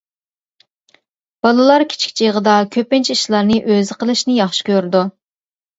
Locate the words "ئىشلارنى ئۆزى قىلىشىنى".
3.19-4.41